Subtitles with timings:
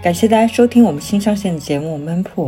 [0.00, 2.46] 感谢大家收听我们新上线的节目《闷铺》，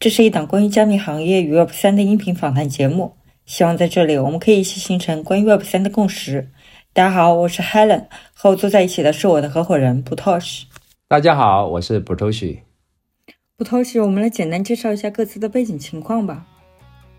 [0.00, 3.14] 这是一档关于加密行业与 Web 三的音频访谈节目。
[3.46, 6.50] 希望在这里我们可以一起形成关于 Web 三的共识。
[6.92, 10.64] 大家好，我是 Helen，和我坐在一起的是我的合伙人 Butosh。
[11.06, 12.58] 大家好，我是 Butosh。
[13.56, 16.44] Butosh，我们来简单介绍一下各自的背景情况吧。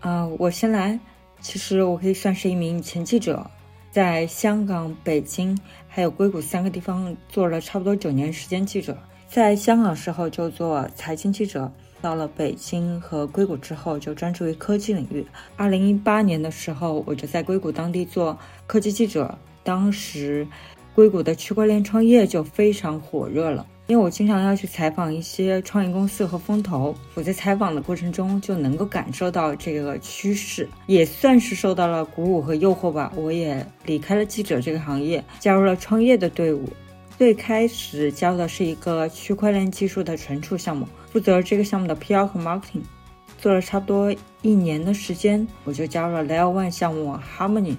[0.00, 1.00] 啊，我先来。
[1.40, 3.50] 其实我可以算是一名前记者，
[3.90, 8.96] 在香港、北京还有硅谷三个地方做了差不多九年时间记者。
[9.30, 11.70] 在香港时候就做财经记者，
[12.02, 15.24] 到了北京和硅谷之后就专注于科技领域。
[15.56, 20.44] 二零一八年的时候，我就在硅谷当地做科技记者，当时
[20.96, 23.64] 硅谷的区块链创业就非常火热了。
[23.86, 33.12] 因为我经常要去采访一些创业公司和风投，我在采访的过程中就能够感受到这个趋势，也算是受到了鼓舞和诱惑吧。
[33.14, 36.68] 我也离开了记者这个行业，加入了创业的队伍。
[37.20, 42.80] 最开始教的是一个区块链技术的存储项目，负责这个项目的 PR 和 marketing，
[43.36, 47.76] 做了差不多一年的时间，我就加入了 Layer One 项目 Harmony，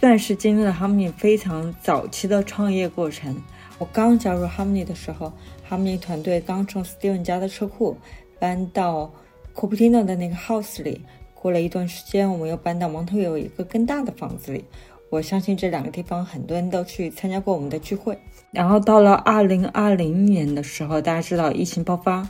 [0.00, 3.36] 算是经历了 Harmony 非常早期的创业过程。
[3.76, 5.30] 我刚加入 Harmony 的时候
[5.68, 7.98] ，Harmony 团队刚从 Steven 家的车库
[8.38, 9.12] 搬到
[9.54, 11.02] Cupertino 的那个 house 里，
[11.34, 14.64] 过了一段时间，我们又搬到蒙特利一个更大的房子里。
[15.10, 18.16] 我相信这两个地方很多人都去参加过我们的聚会。
[18.52, 22.28] 然后到了二零二零年的时候，大家知道疫情爆发，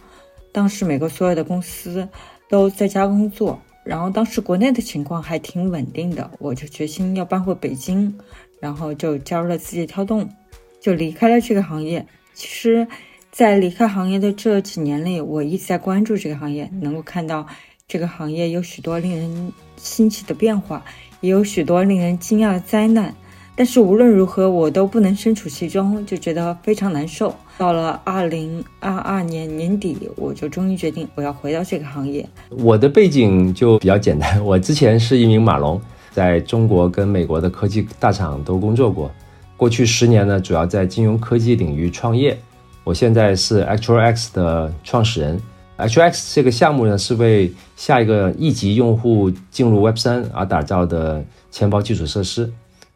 [0.50, 2.08] 当时美国所有的公司
[2.48, 8.18] 都在家工作，然后当时国内的情况还挺稳定的，我就决心要搬回北京，
[8.60, 10.28] 然后就加入了字节跳动，
[10.80, 12.06] 就离开了这个行业。
[12.32, 12.88] 其实，
[13.30, 17.46] 在离开行业的这几年里，我一直在关注这个行业，能够看到
[17.86, 20.84] 这个行业有许多令人新奇的变化，
[21.20, 23.14] 也有许多令人惊讶的灾难。
[23.56, 27.34] 但是无论如何，我都不能身处其中，就觉得非常难受。
[27.58, 32.26] 到了二零二二年年底，我就终于决定我要回到这个行业。
[32.48, 35.78] 我的背景就比较简单，我之前是一名码农，
[36.10, 39.10] 在中国跟美国的科技大厂都工作过。
[39.58, 42.38] 过去十年呢，主要在金融科技领域创业。
[42.82, 45.38] 我现在是 ActualX 的创始人。
[45.88, 52.52] HX 这个项目呢，是为下一个亿级用户进入 Web 三而打造的钱包基础设施。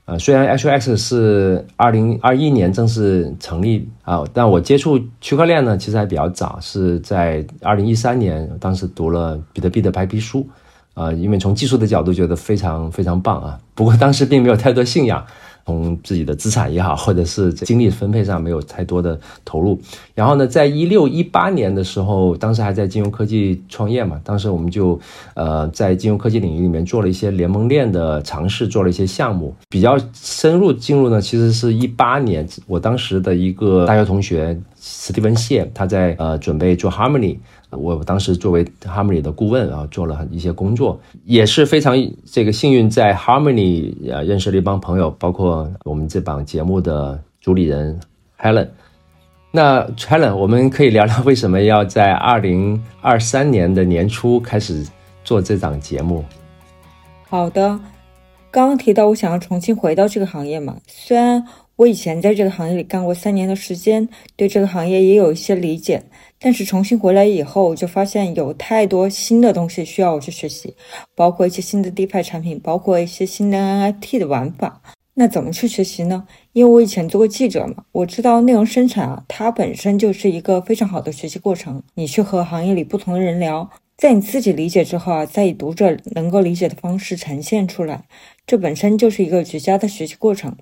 [0.06, 10.46] 呃，虽然 HX 是二零二一年正式成立啊，但我接触区块链呢，其实还比较早，是在二零一三年，当时读了比特币的白皮书，
[10.92, 15.24] 啊，因为从技术的角度觉得非常非常棒啊，不过当时并没有太多信仰。
[15.66, 19.80] 从自己的资产也好，或者是精力分配上没有太多的投入。
[20.14, 24.98] 然后呢，在一六一八年的时候，当时还在金融科技创业嘛，当时我们就
[25.34, 29.54] 呃在金融科技领域里面做了一些联盟链的尝试，做了一些项目。
[29.68, 37.38] 比较深入进入呢，其实是一八年，我当时的一个大学同学史蒂文谢，他在呃准备做 Harmony。
[37.76, 47.98] 我当时作为 Harmony 的顾问啊，做了一些工作，也是非常这个幸运，在 Harmony 啊认识了一帮朋友，包括我们这档节目的主理人
[48.38, 48.68] Helen。
[49.50, 54.84] 那 Helen，我们可以聊聊为什么要在二零二三年的年初开始
[55.22, 56.24] 做这档节目？
[57.28, 57.78] 好的，
[58.50, 61.44] 刚刚提到我想要重新回到这个行业嘛，虽然
[61.76, 66.02] 我以前在这个行业里干过三年的时间，对这个行业也有一些理解。
[66.38, 70.74] 但是重新回来以后，我就发现有太多新的东西需要我去学习，
[71.16, 74.80] 包括一些新的 DeFi 产品，包括一些新的 NFT 的玩法。
[75.14, 76.26] 那怎么去学习呢？
[76.52, 81.82] 因为我以前做过记者嘛，我知道内容生产啊，它本身就是一个非常好的学习过程。
[81.94, 88.04] 你去和行业里不同的人聊，在你自己理解之后啊，再以读者能够理解的方式呈现出来，
[88.46, 90.56] 这本身就是一个绝佳的学习过程。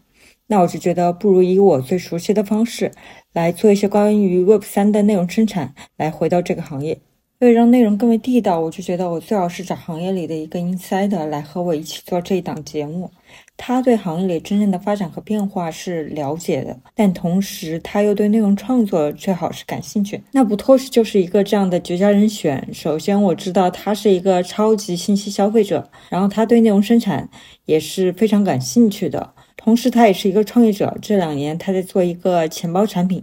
[0.53, 2.93] 那我就觉得，不如以我最熟悉的方式
[3.33, 6.99] 来做一些关于 Web 三的内容生产，来回到这个行业。
[7.39, 13.11] 为了让内容更为地道，我就觉得我最好是找行业里的一个 insider 来和我一起做这一档节目。
[13.57, 20.23] 他对行业里真正的发展和变化是了解的，但同时他又对内容创作最好是感兴趣。
[20.33, 22.69] 那不托是就是一个这样的绝佳人选。
[22.75, 27.31] 首先我知道他是一个超级信息消费者，然后他对内容生产
[27.65, 29.33] 也是非常感兴趣的。
[29.57, 30.97] 同时，他也是一个创业者。
[31.01, 33.23] 这两年，他在做一个钱包产品，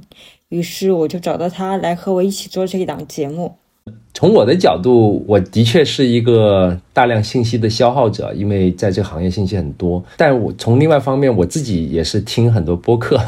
[0.50, 3.56] 于是我就找到他来和我一起做这一档节目。
[4.14, 10.04] 从我的角度，我的确是一个大量信息的消耗者，因为在这个行业信息很多。
[10.18, 13.20] 但我从另外方面，我自己也是听很多播客，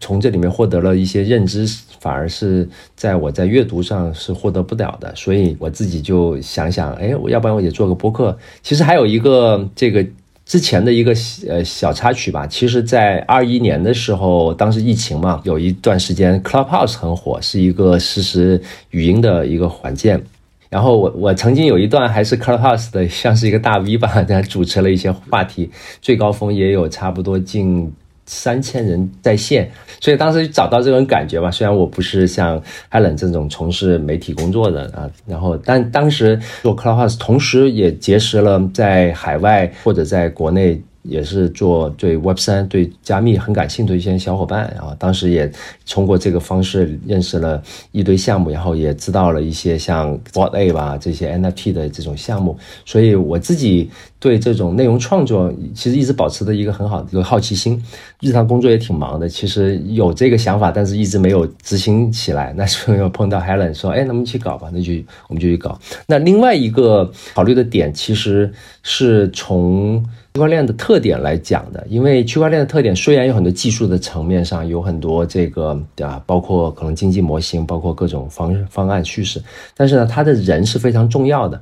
[0.00, 1.66] 从这里面获得了一些认知，
[2.00, 5.14] 反而是在我在阅读上是获得不了的。
[5.14, 8.36] 所以我自己就想想，哎，我要不然我也做个播客。
[8.62, 10.06] 其实还有一个这个。
[10.46, 11.12] 之前的一个
[11.48, 12.46] 呃小插曲吧。
[12.46, 18.58] 其实，在二一年的时候，当时疫情嘛，有一段时间 Clubhouse 很火，是一个实时
[18.90, 20.22] 语音的一个软件。
[20.70, 25.68] 然后我我曾经有一段还是 Clubhouse 的，像是一个大 V 吧， 主持了一些话题，
[26.00, 27.92] 最高峰也有差不多近。
[28.26, 29.70] 三千人在线，
[30.00, 31.50] 所以当时找到这种感觉吧。
[31.50, 40.82] 虽然我不是像海伦这种从事媒体工作的啊，然后但当时做 Clubhouse，同时也结识了在海外或者在国内。
[41.08, 45.50] 也是做对 Web 三、对加密很感兴趣的一些小伙伴，然后当时也
[45.88, 47.62] 通过这个方式认识了
[47.92, 57.82] 一堆项目，然后也知道了一些像 b o t A 吧这些 NFT 的这种项目，所以我自己对这种内容创作其实一直保持着一个很好的一个好奇心。
[58.20, 62.52] 日常工作也挺忙的，其实有这个想法，但是一直没有执行起来。
[62.56, 64.92] 那时候又碰到 Helen 说：“哎，那我们一起搞吧。”那就
[65.28, 65.78] 我们就去搞。
[66.06, 70.04] 那另外一个考虑的点其实是从。
[70.36, 79.42] 区块链的特点来讲的，因为区块链的特点虽然有很多技术的层面上有很多这个对吧，包括可能经济模型，包括各种方方案叙事，
[79.74, 81.58] 但是呢，它的人是非常重要的。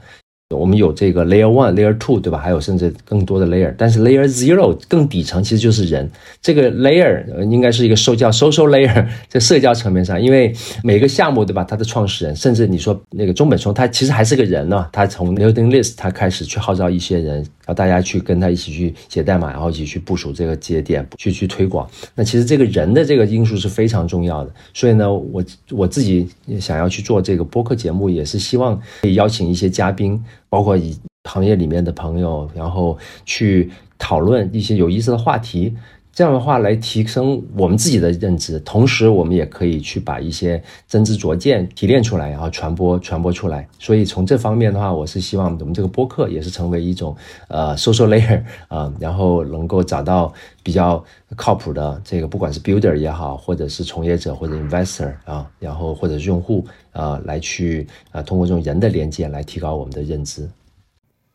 [0.50, 2.38] 我们有这个 layer one、layer two，对吧？
[2.38, 6.08] 还有甚至更多的 layer，但是 layer zero 更底层其实就是人。
[6.40, 10.54] 这个 layer 应该是一个社交 social layer， 在社交层面上，因为
[10.84, 11.64] 每个项目，对吧？
[11.64, 14.86] 它的创始人，甚至你说那个中本聪，他其实还是个人呢。
[14.92, 21.88] 他从 n e w d i n g list 他开始去号召一些人，然后大家去跟他一起去写代码，然后一起去部署这个节点，去去推广。
[22.14, 24.52] 那其实这个人的这个因素是非常重要的。
[24.72, 26.28] 所以呢，我我自己
[26.60, 30.22] 想要去做这个播客节目，也是希望可以邀请一些嘉宾。
[30.48, 30.96] 包括以
[31.28, 32.96] 行业里面的朋友，然后
[33.26, 33.68] 去
[33.98, 35.74] 讨论一些有意思的话题，
[36.14, 43.68] 这样的话来提升我们自己的认知，同时我们也可以去把一些真知灼见提炼出来，然后传播传播出来。
[43.78, 47.16] 所以从这方面的话，我是希望我们这个播客也是成为一种
[47.48, 50.32] 呃 social layer 啊，然后能够找到
[50.62, 56.64] 比较靠谱的这个，不管是 builder 也好，或者是从业者或者 investor 啊，然后或者是用户。
[56.94, 60.48] 啊，来去啊，通过这种人的连接来提高我们的认知。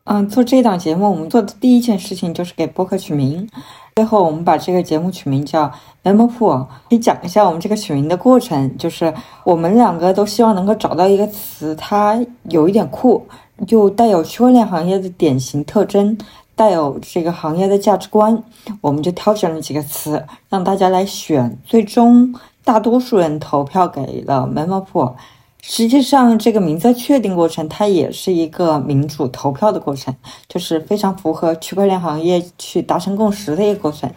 [0.04, 3.46] 嗯，做这档节目，我们做的第一件事情就是给播客取名。
[4.00, 5.70] 最后，我们把这个节目取名叫
[6.02, 6.64] Memopool。
[6.88, 9.12] 可以讲一下我们这个取名的过程，就是
[9.44, 13.26] 我们两个都希望能够找到一个词，它有一点酷，
[13.66, 16.16] 就带有区块链行业的典型特征，
[16.56, 18.42] 带有这个行业的价值观。
[18.80, 21.58] 我们就挑选了几个词，让大家来选。
[21.66, 25.12] 最终，大多数人投票给了 Memopool。
[25.62, 30.14] 实际上，这个名字确定过程，它也是一个民主投票的过程，
[30.48, 34.10] 就是非常符合区块链行业去达成共识的一个过程。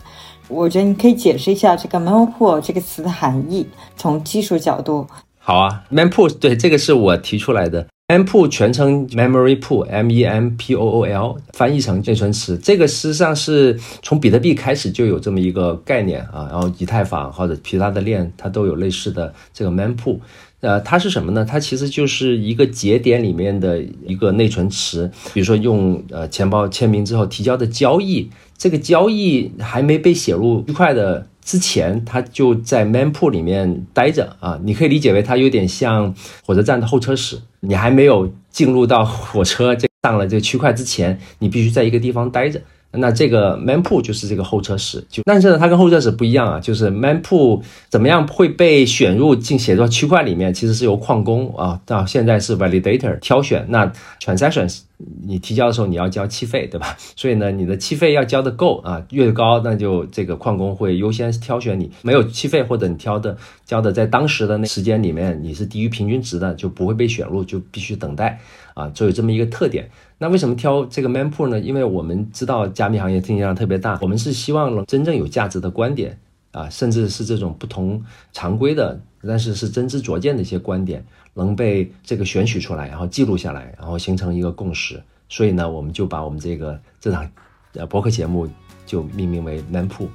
[0.47, 5.05] 我觉得你可以解释一下这个 mempool 这个词的含义，从技术角度。
[5.37, 12.57] 好啊，mempool 对这个是我提出来的，mempool 全称 memory pool，m e m p o o l，翻译成内存池。
[12.57, 20.17] 这个事实上是从比特币开始就有这么一个概念啊，然后以太坊或者其他的链它都有类似的这个 mempool。
[20.63, 21.43] 呃，它是什么呢？
[21.43, 25.11] 它其实就是一个节点里面的一个内存池。
[25.33, 34.57] 比如说用呃钱包签名之后提交的交易，这个交易还没被写入区块的之前，它就在 mempool 里面待着啊。
[34.63, 36.15] 你可以理解为它有点像
[36.45, 42.61] 火车站的候车室，你还没有进入到火车这上了这个区块之前，你必须在一个地方待着。
[42.93, 53.65] 那这个 man pool 就是这个候车室，就但是呢，它跟候车室不一样啊，就是 man pool 怎么样会被选入进写作区块里面，其实是由矿工啊，到现在是 validator 挑选。
[53.67, 56.95] 那 transactions 你提交的时候你要交气费，对吧？
[57.15, 61.91] 所以呢，你的气费要交的够啊，越高那就这个矿工会优先挑选你。
[62.01, 68.39] 没有气费或者你挑的交的在当时的那时间里面你是低于平均值的，就不会被选入，就必须等待
[68.75, 69.89] 啊，就有这么一个特点。
[70.19, 71.59] 那为什么挑这个 Manpool 呢？
[71.59, 76.17] 因为我们知道加密行业竞争量特别大，我们是希望能真正有价值的观点
[76.51, 85.01] 啊，甚至是这种不同常规的，但是是真知灼见的一些观点，能被这个选取出来，然后记录下来，然后形成一个共识。
[85.29, 87.29] 所以呢，我们就把我们这个这档
[87.73, 88.47] 呃博客节目
[88.85, 90.07] 就命名为 Menpool。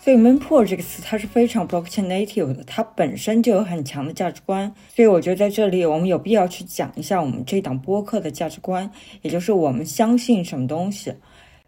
[0.00, 4.72] 所以 Menpool 这个词它是非常 blockchain native 的，它本身就有很强的价值观。
[4.88, 11.14] 所以我觉得在这里我们有必要去讲一下我们这档播客的价值观，也就是我们相信什么东西。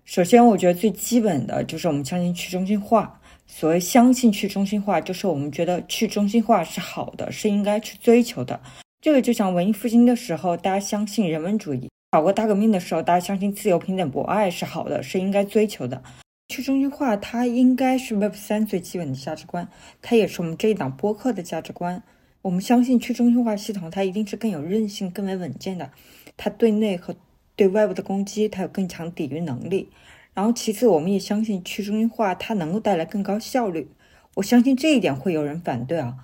[0.05, 3.21] 首先，我觉得最基本的就是我们相信去中心化。
[3.47, 8.61] 所谓相信去中心化，就是我们觉得去中心化是好的，是应该去追求的。
[9.01, 16.03] 这个就像文艺复兴的时候，大家相信人文主义；法国大革命的时候，大家相信自由、平等、博爱是好的，是应该追求的。
[16.49, 19.69] 去中心化，它应该是 Web 三最基本的价值观，
[20.01, 22.03] 它也是我们这一档播客的价值观。
[22.43, 25.91] 我们相信去中心化系统，它一定是更有韧性、更为稳健的。
[26.37, 27.15] 它对内和
[27.57, 29.91] 对外部的攻击，它有更强抵御能力。
[30.35, 33.89] 然后其次，我们也相信去中心化它能够带来更高效率。
[34.35, 36.17] 我相信这一点会有人反对啊，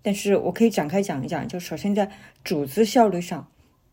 [0.00, 1.46] 但是我可以展开讲一讲。
[1.46, 2.10] 就首先在
[2.44, 3.46] 组织效率上，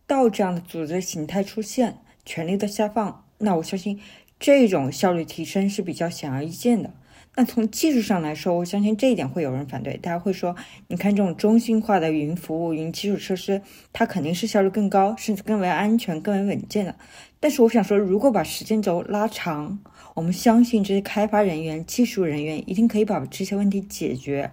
[0.07, 3.99] 到这样的组织形态出现，权力的下放，那我相信
[4.39, 6.93] 这种效率提升是比较显而易见的。
[7.37, 10.55] 那从技术上来说，我相信这一点会有人反对，大家会说，
[10.87, 16.95] 你看这种中心化的云服务、云基础设施，它肯定是效率更高，甚至更为安全、更为稳健的。
[17.45, 19.77] 但是我想说，如果把时间轴拉长，
[20.15, 24.51] 我们相信这些开发人员、技术人员一定可以把这些问题解决，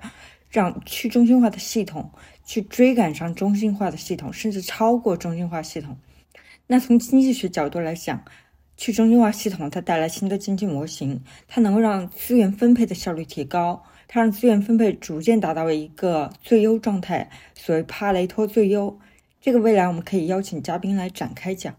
[0.51, 2.11] 让去中心化的系统
[2.45, 5.97] 去追赶上中心化的系统，甚至超过中心化系统。
[6.67, 8.23] 那从经济学角度来讲，
[8.77, 11.19] 去中心化系统它带来新的经济模型，
[11.49, 18.99] 它能够让资源分配的效率提高，它让资源分配逐渐达到一个最优状态，所谓帕雷托最优。
[19.41, 21.75] 这个未来我们可以邀请嘉宾来展开讲。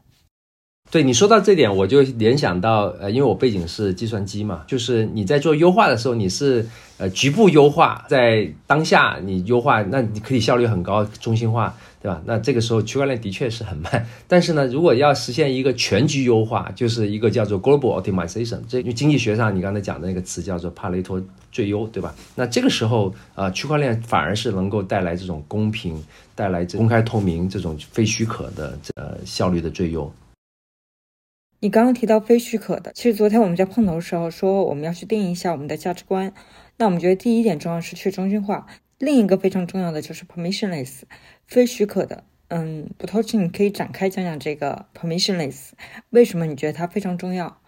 [0.94, 6.64] 对你说到这点，我就联想到，呃，因为我背景是计算机嘛，就是你在做优化的时候，你是
[7.00, 12.22] 呃局部优化，在当下你优化，那你可以效率很高，中心化，对吧？
[12.26, 21.20] 那这个时候区块链的确是很慢，但是呢，如果要实现一个全局优化，就是一个叫做 global optimization，这就经济学上你刚才讲的那个词叫做帕雷托
[21.52, 22.14] 最优，对吧？
[22.36, 26.00] 那这个时候，呃，区块链反而是能够带来这种公平，
[26.36, 30.14] 带来公开透明这种非许可的呃效率的最优。
[31.64, 36.34] 你刚刚提到非许可的，其实昨天我们在碰头的时候说我们要去定义一下我们的价值观。
[36.76, 38.68] 那我们觉得第一点重要是去中心化，
[38.98, 41.04] 另一个非常重要的就是 permissionless，
[41.48, 42.26] 非许可的。
[42.50, 45.70] 嗯，不透气，你可以展开讲讲这个 permissionless，
[46.10, 47.62] 为什么你觉得它非常重要？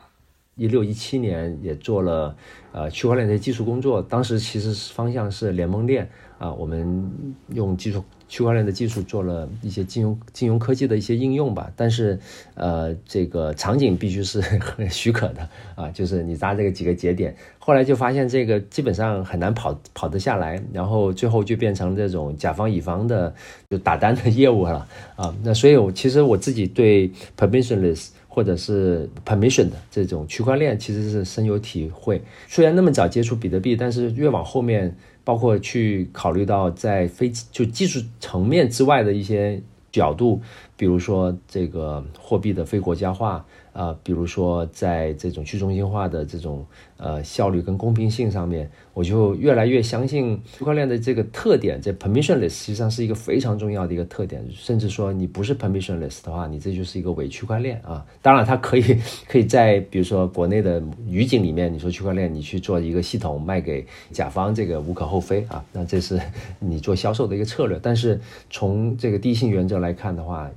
[0.55, 2.35] 一六一七年也做了
[2.73, 7.12] 呃区块链的技术工作，当时其实方向是联盟链啊，我们
[7.54, 8.04] 用技术。
[8.27, 12.20] 区块链的技术做了一些金融 金融科技的一些应用吧，但是，
[12.56, 14.42] 呃，这个场景必须是
[14.89, 23.32] 许可的啊，就是你扎这个几个节点，后来就发现这个基本上很难跑跑得下来，然后最后就变成这种甲方乙方的
[23.70, 25.32] 就打单的业务了啊。
[25.44, 32.20] 那所以，我其实我自己对 permissionless 或者是 permission 的这种区块链其实是深有体会。
[32.48, 34.98] 虽然那么早接触比特币，但是越往后面。
[35.25, 40.41] 包括去考虑到在非就技术层面之外的一些角度，
[40.77, 43.46] 比如说这个货币的非国家化。
[43.75, 46.65] 啊，比如说在这种去中心化的这种
[46.96, 54.41] 呃效率跟公平性上面，我就越来越相信区块链的这个特点，这 permissionless 实际上是一个非常重要的一个特点。
[54.50, 58.05] 甚至说你不是 permissionless 的话，你这就是一个伪区块链啊。
[58.22, 65.62] 当然，它可以可以在比如说国内的语境里面，你说区块链，你去做一个系统卖给甲方，这个无可厚非啊。
[65.74, 66.17] 那这是
[66.60, 67.77] 你做销售的一个策略。
[67.84, 70.50] 但是从这个第一性原则来看的话，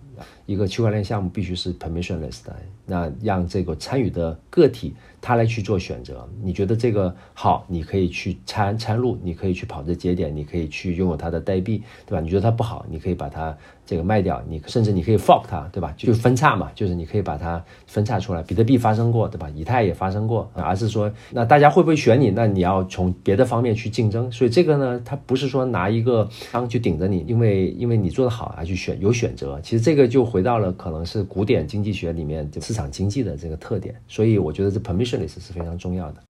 [0.49, 6.27] 一个区块链项目必须是 permissionless 的，那让这个参与的个体他来去做选择。
[6.43, 12.21] 你觉得这个好，你可以去参参入，你可以去跑这节点，你可以去拥有它的代币，对吧？
[12.23, 13.55] 你觉得它不好，你可以把它。
[13.89, 15.95] 这个卖掉，你甚至你可以 fork 它，对吧？
[15.97, 18.43] 就分叉嘛，就是你可以把它分叉出来。
[18.43, 19.49] 比特币发生过，对吧？
[19.55, 22.29] 以太也发生过，而是说，那大家会不会选你？
[22.29, 24.31] 那你要从别的方面去竞争。
[24.31, 29.59] 所以这个呢，它不是说拿一个枪去顶着你，因为因为你做得好而，去选有选择。
[29.63, 34.01] 其实这个就回回到了可能是古典经济学里面市场经济的这个特点。
[34.07, 36.23] 所以我觉得这 permissionless 是非常重要的。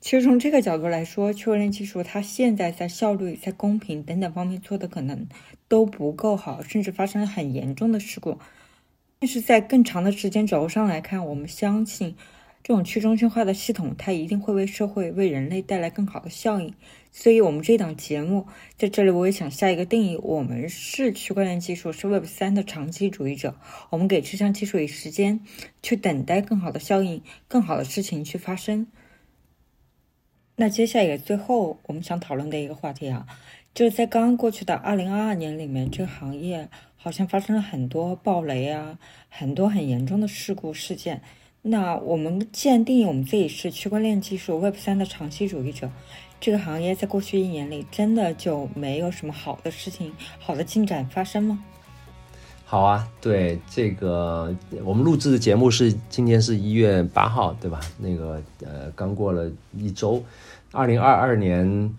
[0.00, 5.26] 其实从这个角度来说，区块链技术它现在在效率、在公平等等方面做的可能
[5.66, 8.38] 都不够好，甚至发生了很严重的事故。
[9.18, 12.14] 但是在更长的时间轴上来看，我们相信
[12.68, 16.74] 这种去中心化的系统，它一定会为社会、为人类带来更好的效应。
[17.10, 18.46] 所以，我们这档节目
[18.76, 23.56] 在这里，我也想下一个定义：我们是区块链技术，是 Web 三的长期主义者。
[23.88, 25.40] 我们给这项技术以时间，
[25.82, 28.86] 去等待更好的效应、更好的事情去发生。
[30.56, 33.26] 那接下来最后我们想讨论的一个话题啊，
[33.72, 38.98] 就是在刚刚过去的二零二二年里面，这个行业好像发生了很多暴雷啊，
[39.30, 41.22] 很多很严重的事故事件。
[41.62, 45.90] 那我们既然定义我们自己是区块链技术 Web 三的长期主义者，
[46.40, 51.62] 这个行业在过去一年里真的就没有什么好的事情、好的进展发生吗？
[52.64, 57.80] 好啊，对这个我们录制的节目是今天是一月八号，对吧？
[57.98, 60.22] 那个呃，刚过了一周，
[60.72, 61.94] 二零二二年。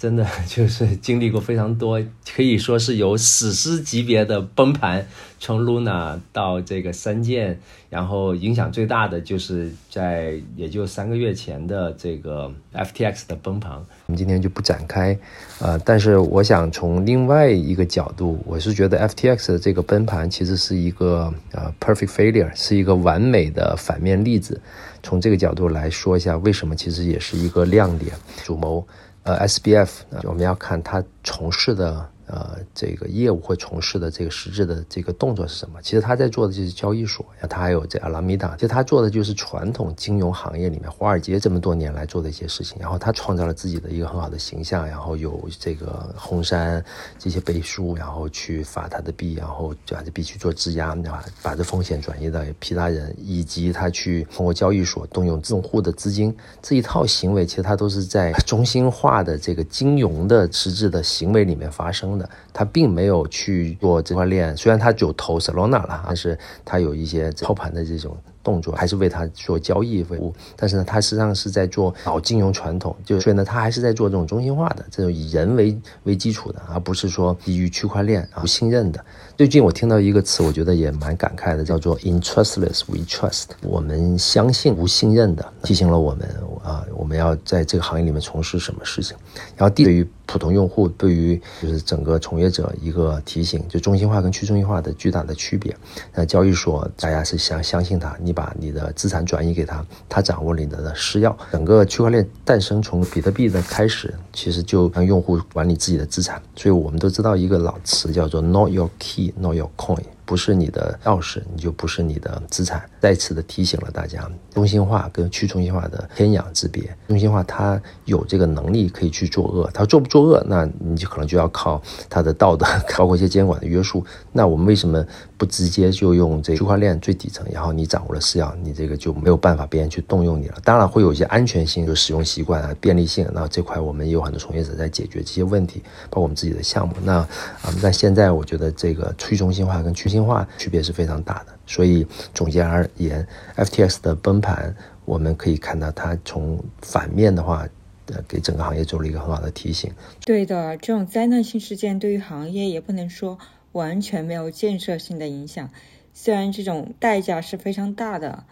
[0.00, 2.02] 真的 就是经历过非常多，
[2.34, 5.06] 可以说是有史诗级别的崩盘，
[5.38, 13.72] 从 Luna 到这个三剑，然后影响最大的就是在也就三个月前的这个 FTX 的崩盘。
[13.72, 15.18] 我们今天就不展开，
[15.58, 24.58] 呃，但是我想从另外一个角度，我是觉得 FTX 的这个崩盘其实是一个呃 perfect failure，是一个完美的反面例子。
[25.02, 28.12] 从这个角度来说一下，为什么其实也是一个亮点。
[28.42, 28.86] 主谋，
[29.30, 29.90] 呃，SBF，
[30.24, 32.08] 我们要看他从事的。
[32.32, 35.82] 呃，这个业务会从事的这个实质的这个动作是什么？
[35.82, 42.76] 其实他在做的就是交易所，他还有这阿拉米达，其实他做的就是传统金融行业里面华尔街这么多年来做的一些事情。
[42.78, 46.84] 然后他创造了自己的一个很好的形象，然后有这个红杉
[47.18, 51.24] 这些背书，然后去发他的币，然后把这币去做质押，对吧？
[51.42, 56.32] 把这风险转移到其他人，以及他去通过交易所动用用户的资金
[56.62, 62.19] 这一套行为，其实他都是在 中心化的这个金融的实质的行为里面发生的。
[62.52, 68.16] 他并没有去做这块链，虽然他就投 Solana 了，但是他有一些操盘的这种。
[68.42, 79.04] 动作还是为他做交易服务，但是呢，他实际上是在做老金融传统，就所以呢，他还是在做这种中心化的这种以人为为基础的，而不是说基于区块链不信任的。
[79.36, 86.26] 最近我听到一个词，我觉得也蛮感慨的，叫做 “interestless we trust”，我们相信无信任的，提醒了我们
[86.62, 89.16] 啊，我们要在这个行业里面从事什么事情。
[89.56, 95.74] 然后，对于普通用户，对于就是整个从业者一个提醒，就中心化跟去中心化的巨大的区别。
[96.14, 101.34] 那交易所大家是相相信它，你把你的资产转移给他，他掌握你的私钥。
[101.50, 106.40] 整个区块链诞生从比特币的开始，其实就让用户管理自己的资产。
[106.54, 112.88] 所以我们都知道一个老词叫做 “Not your key, not your coin，不是你的钥匙，你就不是你的资产。
[113.00, 116.96] 再次的提醒了大家，中心化跟去中心化的天壤之别。
[117.08, 122.64] 中心化它有这个能力可以去作恶，它做不作恶，那你就可能就要靠它的道德，
[122.96, 124.06] 包括一些监管的约束。
[124.30, 125.04] 那我们为什么
[125.40, 127.46] 不直接就用这区块链最底层？
[127.50, 130.58] 然后你掌握了私钥，你这个就没有办法别人去动用你了。
[130.62, 133.26] 当然会有一些安全性，就使用习惯啊、便利性。
[133.32, 136.94] 那这块我们也有很多从业者在解决这些问题，包括我们自己的项目。
[137.02, 141.46] 那啊，那现在我觉得这个去中心化跟去中心化区别是非常大的。
[141.66, 147.66] 所以总结而言，FTX 的崩盘，我们可以看到它从反面的话，
[148.12, 149.90] 呃，给整个行业做了一个很好的提醒。
[150.26, 153.38] 对的，这种灾难性事件对于行业也不能说
[153.72, 155.70] 完全没有建设性的影响。
[156.12, 158.44] 虽然这种代价是非常大的，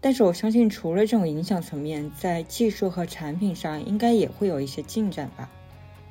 [0.00, 5.50] 但是我相信除了这种影响层面，在技术和产品上应该也会有一些进展吧。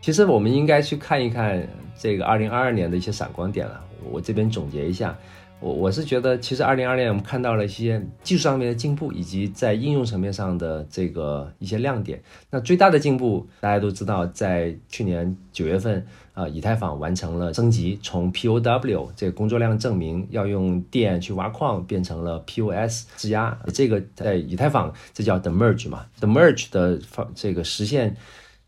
[0.02, 1.68] 其实我们应该去看一看
[1.98, 3.84] 这个二零二二年的一些闪光点了。
[4.12, 5.18] 我这边总结一下。
[5.62, 12.22] 我我是觉得，其实二零二零年我们看到了一些技术上面的进步，以及在应用层面上的这个一些亮点。
[12.50, 23.60] 那最大的进步，大家都知道，在去年九月份，啊，以太坊完成了升级，从 POW 这个工作量证明要用电去挖矿，变成了 POS 质押。
[23.74, 28.16] 这个在以太坊这叫 The Merge 嘛，The Merge 的方这个实现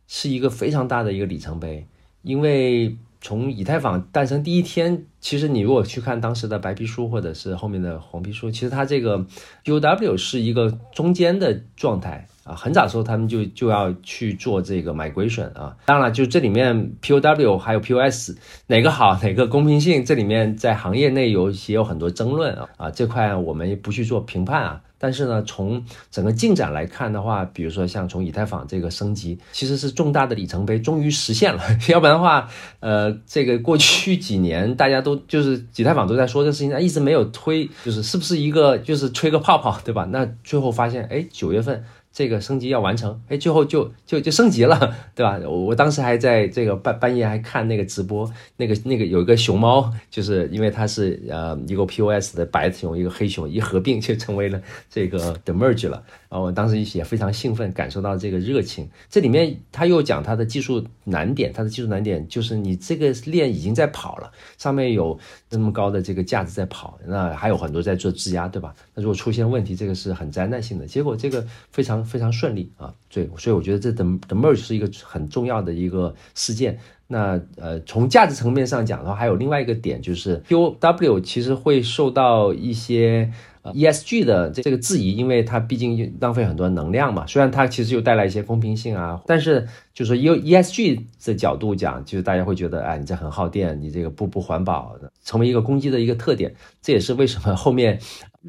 [0.07, 1.87] 是一个非常大的一个里程碑，
[2.23, 2.97] 因为。
[3.21, 9.23] 从以太坊诞生第一天，其实你如果去看当时的白皮书或者是后面的黄皮书，其实它这个
[9.63, 12.55] POW 是一个中间的状态啊。
[12.55, 15.77] 很早时候他们就就要去做这个 migration 啊。
[15.85, 22.89] 当然，就这里面 POW 还有 POS 哪个好，哪个公平性，这里面在行业内有也有很多争论啊啊。
[22.89, 24.81] 这块我们不去做评判啊。
[25.01, 31.63] 但是呢，从整个进展来看的话，比如说像从以太坊这个升级，其实是重大的里程碑，终于实现了。
[31.89, 32.47] 要不然的话，
[32.79, 40.07] 呃，这个过去几年大家都就是以太坊都在说这事情，一直没有推，就是是不是一个就是吹个泡泡，对吧？
[40.11, 41.83] 那最后发现，哎，九月份。
[42.13, 45.39] 这个升级要完成，哎，最后就就就升级了， 对吧？
[45.43, 56.03] 我我当时还在这个半半夜还看那个直播，那个那个有一个熊猫，就是因为它是呃一个 POS 的白熊，一个黑熊一合并就成为了这个的 merge 了。
[56.27, 58.89] 然后我当时也非常兴奋，感受到这个热情。
[59.09, 65.17] 这里面他又讲他的技术难点，他的技术难点就是你这个链已经在跑了，上面有
[65.49, 68.73] 这么高的这个价值在跑，那还有很多在做质押，对吧？
[68.93, 70.85] 那如果出现问题，这个是很灾难性的。
[70.85, 72.00] 结果这个非常。
[72.03, 76.77] 非常顺利啊，对，所以我觉得这的的 merge 是一个很重要的一个事件。
[77.07, 83.29] 那呃，从价值层面上讲的话，还有另外一个点就是 POW 其实会受到一些
[83.63, 87.27] ESG 的这这个质疑，因为它毕竟浪费很多能量嘛。
[87.27, 96.53] 虽然它其实又带来一些公平性啊，但是就是由 ESG 的角度讲，就是大家会觉得，哎，你这很耗电，你这个不不环保的，成为一个攻击的一个特点。
[96.81, 97.99] 这也是为什么 后面。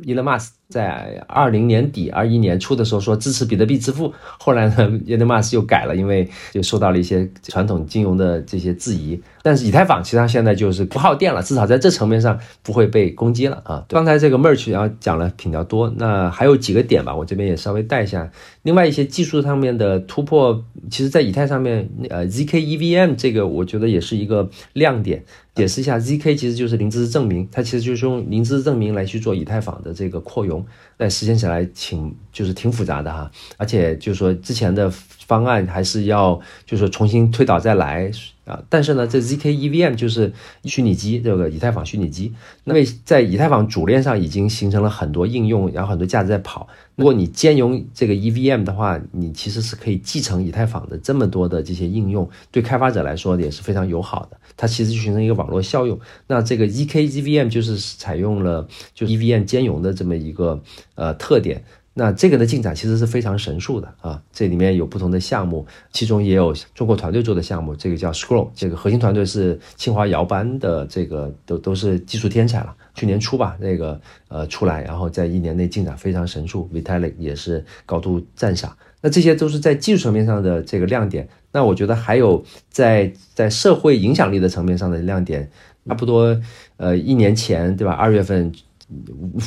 [0.04, 9.20] 伊隆马斯在二零年底、二一年初的时候说支持比特币支付，后来呢，伊隆马斯又改了，因为就受到了一些传统金融的这些质疑。
[9.42, 13.84] 但是以太坊其实它现在就是不耗电了，至少在这层面上不会被攻击了啊。
[13.86, 18.30] 刚才这个 merge 然后讲了比较多，那还有几个点吧，我这边也稍微带一下。
[18.62, 25.22] 另外一些技术上面的突破，其实在以太上面，呃，zk EVM 这个我觉得也是一个亮点。
[25.54, 30.64] 解释一下，zk 其实就是零知识证明，它其实就是用零知识证明来去做以太坊的这个扩容，
[30.96, 38.10] 但实现起来挺就是挺复杂的哈，而且就是说之前的方案还是要就是说重新推倒再来
[38.44, 40.32] 啊，但是呢，这 zk EVM 就是
[40.64, 42.32] 虚拟机这个以太坊虚拟机，
[42.64, 46.66] 那么在以太坊主链上已经形成了很多应用，然后很多价值在跑。
[46.96, 54.36] 如果你兼容这个 EVM 的话，你其实是可以继承以太坊的这么多的这些应用，对开发者来说也是非常友好的。
[54.56, 55.98] 它其实就形成一个网络效用。
[56.26, 60.60] 那这个 EK EVM 就是采用了就 EVM 兼容的这么一个
[60.96, 61.64] 呃特点。
[61.94, 64.22] 那这个的进展其实是非常神速的啊！
[64.32, 72.74] 这里面有不同的项目，其中也有中国团队做的项目，这个叫 Scroll，这个核心团队是清华摇班的，这个都都是技术天才了。
[72.94, 78.74] 去年初吧，那个呃出来，然后在一年内进展非常神速，Vitalik 也是高度赞赏。
[79.02, 81.28] 那这些都是在技术层面上的这个亮点。
[81.52, 85.50] 那我觉得还有在在社会影响力的层面上的亮点，
[85.86, 86.40] 差不多
[86.78, 87.92] 呃一年前对吧？
[87.92, 88.50] 二月份。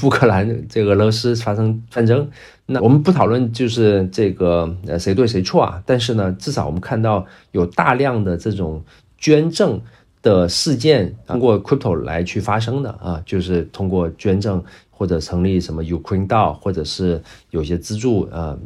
[0.04, 2.30] 乌克兰这个俄罗斯发生战争，
[2.66, 8.84] 那我们不讨论就是这个呃谁对谁错啊，但是呢，至少我们看到有大量的这种
[9.18, 9.82] 捐赠
[10.26, 18.58] 的事件通过 crypto 来去发生的啊，就是通过捐赠或者成立什么 Ukraine DAO，或者是有些资助呃，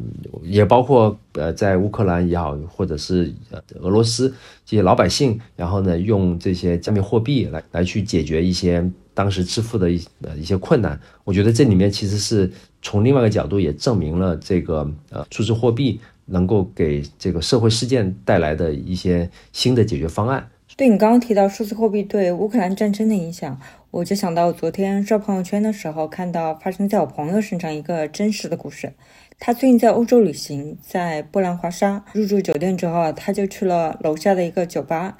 [0.41, 4.33] 也包括呃在乌克兰也好，或者是呃俄罗斯
[4.65, 8.89] 这些老百姓，然后呢用这些加密货币来来去解决一些。
[9.11, 12.49] 当时支付的一呃一些困难，我觉得这里面其实是
[12.81, 20.47] 从另外一个角度也证明了这个呃数字货币能够给这个社会事件带来的一些新的解决方案。
[20.79, 23.59] 对你刚刚提到数字货币对乌克兰战争的影响，
[23.91, 28.93] 我就想到昨天刷朋友圈的时候看到发生在我朋友身上一个真实的故事。
[29.39, 35.17] 他最近在欧洲旅行，在波兰华沙入住酒店之后啊，他就去了楼下的一个酒吧。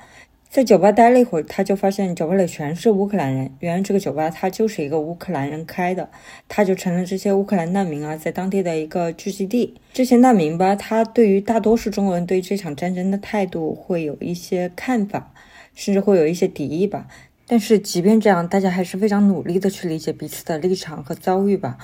[0.49, 3.53] 在酒吧待了一会儿，他就发现酒吧里全是乌克兰人。
[3.59, 6.09] 原来这个酒吧他就是一个乌克兰人开的，
[6.47, 9.75] 他就成了这些乌克兰难民啊，在当地的一个聚集地。
[9.91, 15.33] 这些难民吧，他对于大多数中国人对这场战争的态度会有一些看法，
[15.79, 17.07] 甚至会有一些敌意吧。
[17.47, 21.77] 但是即便这样，大家还是非常努力的去理解彼此的立场和遭遇吧。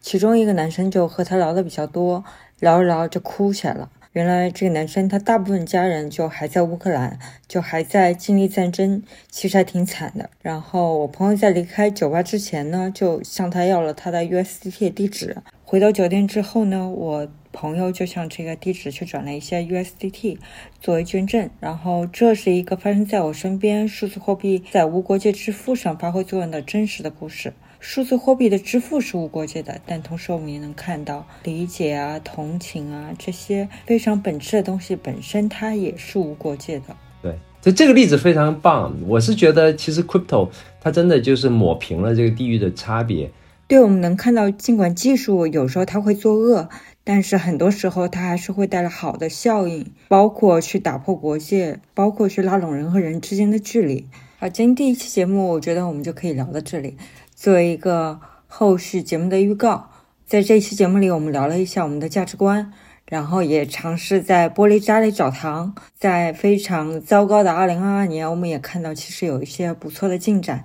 [0.00, 2.24] 其中一个男生就和他聊的比较多，
[2.58, 3.90] 聊着聊着就哭起来了。
[4.12, 10.28] 原来这个男生他大部分家人就还在乌克兰，就还在经历战争，其实还挺惨的。
[10.40, 15.36] 然后我朋友在离开酒吧之前呢，就向他要了他的 USDT 地址。
[15.64, 20.38] 回到酒店之后呢，我朋友就向这个地址去转了一些 USDT
[20.80, 21.50] 作为捐赠。
[21.60, 27.52] 然后这是一个发生在我身边数字货币在无国界支付上发挥作用的真实的故事。
[27.78, 36.96] 数字货币的支付是无国界的，但同时我们也能看到理解啊、同情啊这些非常本质的东西本身，它也是无国界的。
[37.20, 38.96] 对，就这个例子非常棒。
[39.08, 40.48] 我是觉得，其实 crypto
[40.80, 43.28] 它真的就是抹平了这个地域的差别。
[43.66, 46.68] 对，我们能看到，尽管技术有时候它会作恶，
[47.04, 54.06] 但是很多时候它还是会带来好的效应，包括去打破国界，包括去拉拢人和人之间的距离。
[54.38, 56.96] 好，今天第一期节目，我觉得我们就可以聊到这里。
[57.34, 59.90] 作为一个后续节目的预告，
[60.26, 62.72] 在这期节目里，我们聊了一下我们的价值观，
[63.08, 65.74] 然后也尝试在玻璃渣里找糖。
[65.98, 70.62] 在非常糟糕的2022年，我们也看到其实有一些不错的进展，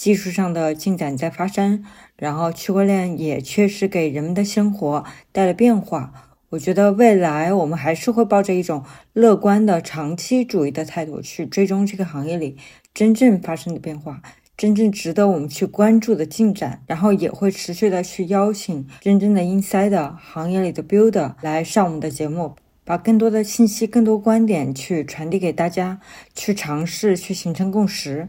[0.00, 1.84] 技术上的进展在发生，
[2.16, 6.32] 然后区块链也确实给人们的生活带来变化。
[6.48, 8.82] 我觉得未来我们还是会抱着一种
[9.12, 12.56] 乐观的长期主义的态度去追踪这个行业里
[12.94, 14.22] 真正发生的变化。
[14.56, 26.00] 真正值得我们去关注的进展，然后也会持续的去邀请真正的 inside 行业里的 builder 来上我们的节目，把更多的信息、更多观点去传递给大家，
[26.34, 28.28] 去尝试去形成共识。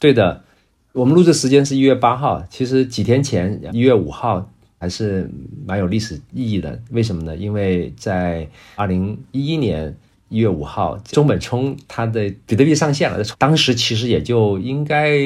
[0.00, 0.44] 对的，
[0.92, 5.30] 我们录制时间是一月八号，其实几天前一月五号还是
[5.66, 6.80] 蛮有历史意义的。
[6.90, 7.36] 为什么呢？
[7.36, 9.96] 因为在二零一一年。
[10.32, 13.20] 一月五号，中本聪他的比特币上线了。
[13.36, 15.18] 当时其实也就应该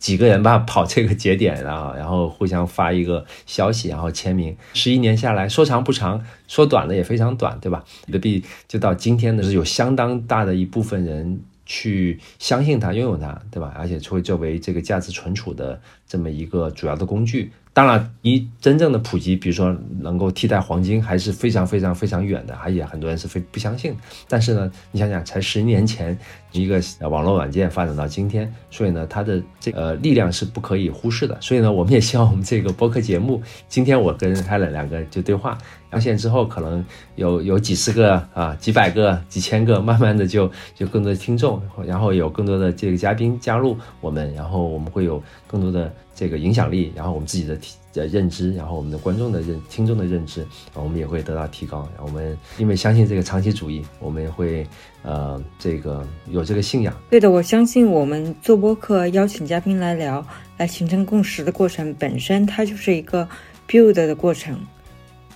[0.00, 4.56] 几个人吧， 跑这个节点，然后然后互相发一个消息，然后签名。
[4.74, 7.84] 十一年下来，说长不长，说短的也非常短，对吧？
[8.06, 13.72] 比特币就到今天的是有相当大的一部分人去相信它、拥有它，对吧？
[13.78, 17.52] 而且会作为这个价值存储的这么一个主要的工具。
[17.72, 23.96] 当然，离真正的普及，比如说能够替代黄金，还是非常非常非常远的，而且很多人是非不相信。
[24.26, 26.18] 但是呢，你想想，才十年前
[26.52, 31.36] 一个网络软件发展到今天，所以呢，它的这呃力量是不可以忽视的。
[31.40, 35.56] 所以呢，我们也希望我们这个播客节目，今天我跟 Helen 两个就对话，
[35.90, 36.84] 上线之后，可能
[37.14, 51.88] 有有几十个啊、几百个、几千个，慢慢的就就更多的听众，然后有更多的这个嘉宾加入我们，然后我们会有更多的这个影响力，然后我们自己的体的认知，然后我们的观众的认听众的认知，我们也会得到提高。
[51.96, 54.66] 然后我们因为相信这个长期主义，我们也会
[55.02, 56.94] 呃这个有这个信仰。
[57.10, 60.24] 对的，我相信我们做播客邀请嘉宾来聊，
[60.56, 63.28] 来形成共识的过程本身，它就是一个
[63.68, 64.58] build 的过程。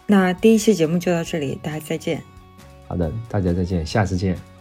[0.06, 2.22] 那第一期节目就到这里，大家再见。
[2.86, 4.53] 好的，大家再见，下次见。